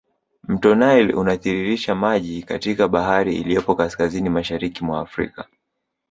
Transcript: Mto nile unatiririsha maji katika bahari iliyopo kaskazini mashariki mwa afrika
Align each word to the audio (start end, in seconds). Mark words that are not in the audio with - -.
Mto 0.47 0.75
nile 0.75 1.13
unatiririsha 1.13 1.95
maji 1.95 2.43
katika 2.43 2.87
bahari 2.87 3.35
iliyopo 3.35 3.75
kaskazini 3.75 4.29
mashariki 4.29 4.83
mwa 4.85 4.99
afrika 5.01 5.47